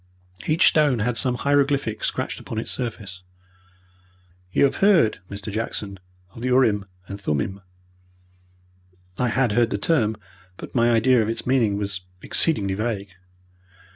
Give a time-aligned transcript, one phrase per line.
[0.47, 3.21] Each stone had some hieroglyphic scratched upon its surface.
[4.51, 5.51] "You have heard, Mr.
[5.53, 5.99] Jackson,
[6.31, 7.61] of the urim and thummim?"
[9.19, 10.17] I had heard the term,
[10.57, 13.09] but my idea of its meaning was exceedingly vague.